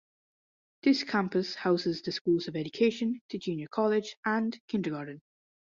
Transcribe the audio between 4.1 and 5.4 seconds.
and Kindergarten.